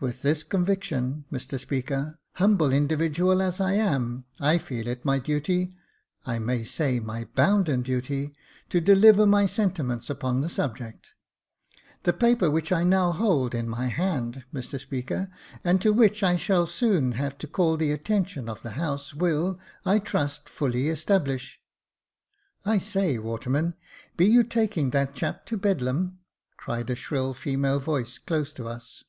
With 0.00 0.22
this 0.22 0.42
conviction, 0.42 1.26
Mr 1.30 1.60
Speaker, 1.60 2.18
humble 2.36 2.72
individual 2.72 3.42
as 3.42 3.60
I 3.60 3.74
am, 3.74 4.24
I 4.40 4.56
feel 4.56 4.86
it 4.86 5.04
my 5.04 5.18
duty, 5.18 5.76
I 6.24 6.38
may 6.38 6.64
say, 6.64 6.98
my 6.98 7.26
bounden 7.34 7.82
duty, 7.82 8.34
to 8.70 8.80
deliver 8.80 9.26
my 9.26 9.44
sentiments 9.44 10.08
upon 10.08 10.40
the 10.40 10.48
subject. 10.48 11.12
The 12.04 12.14
papers 12.14 12.48
which 12.52 12.72
I 12.72 12.84
now 12.84 13.12
hold 13.12 13.54
in 13.54 13.68
my 13.68 13.88
hand, 13.88 14.46
Mr 14.50 14.80
Speaker, 14.80 15.28
and 15.62 15.78
to 15.82 15.92
which 15.92 16.22
I 16.22 16.36
shall 16.36 16.66
soon 16.66 17.12
have 17.12 17.36
to 17.36 17.46
call 17.46 17.76
the 17.76 17.92
attention 17.92 18.48
of 18.48 18.62
the 18.62 18.70
House, 18.80 19.12
will, 19.12 19.60
I 19.84 19.98
trust, 19.98 20.48
fully 20.48 20.88
establish 20.88 21.60
""I 22.64 22.78
say, 22.78 23.18
waterman, 23.18 23.74
be 24.16 24.24
you 24.24 24.42
taking 24.42 24.88
that 24.92 25.14
chap 25.14 25.44
to 25.48 25.58
Bedlam?" 25.58 26.20
cried 26.56 26.88
a 26.88 26.94
shrill 26.94 27.34
female 27.34 27.78
voice 27.78 28.16
close 28.16 28.52
to 28.54 28.66
us. 28.66 29.04